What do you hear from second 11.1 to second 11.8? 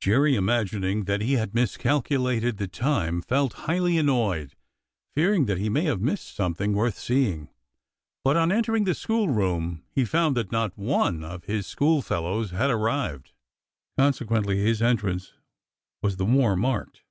of his